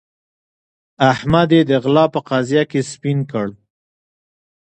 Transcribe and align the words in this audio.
احمد 1.11 1.49
يې 1.55 1.61
د 1.69 1.71
غلا 1.83 2.05
په 2.13 2.19
قضيه 2.29 2.63
کې 2.71 2.81
سپين 2.91 3.19
کړ. 3.31 3.47